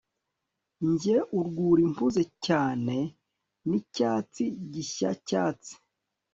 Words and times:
Njye 0.89 1.17
urwuri 1.37 1.83
mpuze 1.91 2.23
cyane 2.45 2.97
nicyatsi 3.67 4.43
gishyacyatsi 4.71 5.73